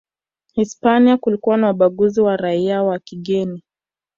[0.53, 3.63] Hispania kulikuwa na ubaguzi wa raia wa kigeni